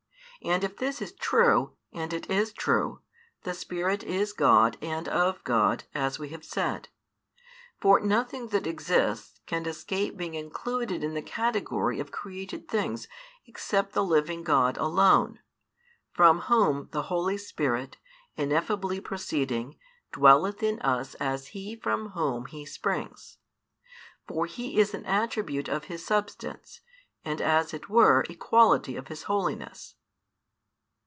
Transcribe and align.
And 0.43 0.63
if 0.63 0.75
this 0.77 1.03
is 1.03 1.11
true, 1.11 1.73
and 1.93 2.11
it 2.11 2.27
is 2.27 2.51
true, 2.51 3.01
the 3.43 3.53
Spirit 3.53 4.03
is 4.03 4.33
God 4.33 4.75
and 4.81 5.07
of 5.07 5.43
God, 5.43 5.83
as 5.93 6.17
we 6.17 6.29
have 6.29 6.43
said. 6.43 6.89
For 7.79 7.99
nothing 7.99 8.47
that 8.47 8.65
exists 8.65 9.39
can 9.45 9.67
escape 9.67 10.17
being 10.17 10.33
included 10.33 11.03
in 11.03 11.13
the 11.13 11.21
category 11.21 11.99
of 11.99 12.09
created 12.11 12.67
things 12.67 13.07
except 13.45 13.93
the 13.93 14.03
living 14.03 14.41
God 14.41 14.77
alone, 14.79 15.37
from 16.11 16.39
Whom 16.39 16.87
the 16.89 17.03
Holy 17.03 17.37
Spirit, 17.37 17.97
ineffably 18.35 18.99
proceeding, 18.99 19.77
dwelleth 20.11 20.63
in 20.63 20.79
us 20.81 21.13
as 21.19 21.49
He 21.49 21.75
from 21.75 22.13
Whom 22.13 22.47
He 22.47 22.65
springs. 22.65 23.37
For 24.27 24.47
He 24.47 24.79
is 24.79 24.95
an 24.95 25.05
attribute 25.05 25.69
of 25.69 25.83
His 25.83 26.03
Substance, 26.03 26.81
and 27.23 27.39
as 27.43 27.75
it 27.75 27.89
were 27.91 28.25
a 28.27 28.33
quality 28.33 28.95
of 28.95 29.07
His 29.07 29.21
holiness. 29.29 29.93